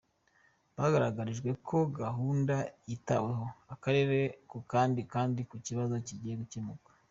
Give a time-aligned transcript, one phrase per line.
[0.77, 2.55] Bagaragarijwe ko gahunda
[2.89, 4.17] yitaweho, akarere
[4.49, 4.97] ku kandi
[5.43, 6.89] iki kibazo kigiye gukemuka.